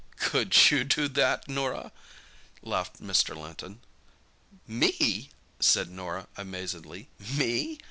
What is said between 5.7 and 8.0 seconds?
Norah amazedly; "me?